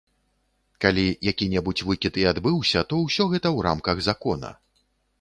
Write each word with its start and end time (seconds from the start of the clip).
Калі 0.85 1.03
які-небудзь 1.31 1.85
выкід 1.91 2.13
і 2.23 2.27
адбыўся, 2.33 2.85
то 2.93 3.03
ўсё 3.05 3.31
гэта 3.37 3.45
ў 3.55 3.59
рамках 3.71 4.07
закона. 4.11 4.49